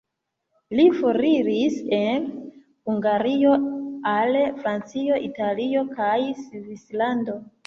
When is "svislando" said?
6.43-7.39